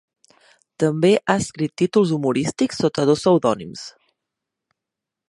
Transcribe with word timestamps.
També 0.83 1.11
ha 1.17 1.35
escrit 1.41 1.75
títols 1.81 2.13
humorístics 2.17 2.83
sota 2.85 3.07
dos 3.11 3.23
pseudònims. 3.25 3.85